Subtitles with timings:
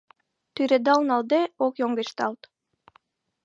[0.53, 2.41] Тӱредал налде ок йоҥгешталт.